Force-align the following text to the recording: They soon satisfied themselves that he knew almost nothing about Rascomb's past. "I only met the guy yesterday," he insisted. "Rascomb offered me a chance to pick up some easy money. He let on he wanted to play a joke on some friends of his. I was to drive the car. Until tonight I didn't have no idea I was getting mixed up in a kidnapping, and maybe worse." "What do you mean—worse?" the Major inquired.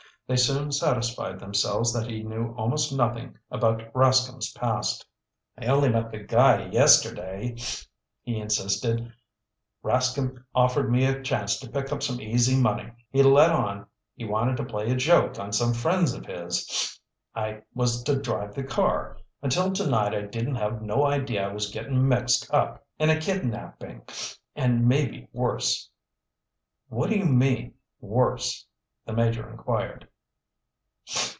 They 0.27 0.37
soon 0.37 0.71
satisfied 0.71 1.41
themselves 1.41 1.91
that 1.91 2.09
he 2.09 2.23
knew 2.23 2.53
almost 2.55 2.93
nothing 2.93 3.37
about 3.49 3.91
Rascomb's 3.93 4.53
past. 4.53 5.05
"I 5.57 5.65
only 5.65 5.89
met 5.89 6.09
the 6.09 6.19
guy 6.19 6.67
yesterday," 6.67 7.57
he 8.21 8.37
insisted. 8.37 9.11
"Rascomb 9.83 10.41
offered 10.55 10.89
me 10.89 11.03
a 11.05 11.21
chance 11.21 11.59
to 11.59 11.69
pick 11.69 11.91
up 11.91 12.01
some 12.01 12.21
easy 12.21 12.55
money. 12.55 12.93
He 13.09 13.21
let 13.23 13.49
on 13.51 13.85
he 14.15 14.23
wanted 14.23 14.55
to 14.55 14.63
play 14.63 14.89
a 14.89 14.95
joke 14.95 15.37
on 15.37 15.51
some 15.51 15.73
friends 15.73 16.13
of 16.13 16.25
his. 16.25 16.97
I 17.35 17.63
was 17.73 18.01
to 18.03 18.17
drive 18.17 18.53
the 18.55 18.63
car. 18.63 19.17
Until 19.41 19.73
tonight 19.73 20.15
I 20.15 20.21
didn't 20.27 20.55
have 20.55 20.81
no 20.81 21.05
idea 21.05 21.49
I 21.49 21.51
was 21.51 21.69
getting 21.71 22.07
mixed 22.07 22.49
up 22.53 22.85
in 22.97 23.09
a 23.09 23.19
kidnapping, 23.19 24.03
and 24.55 24.87
maybe 24.87 25.27
worse." 25.33 25.89
"What 26.87 27.09
do 27.09 27.17
you 27.17 27.25
mean—worse?" 27.25 28.65
the 29.05 29.11
Major 29.11 29.49
inquired. 29.49 30.07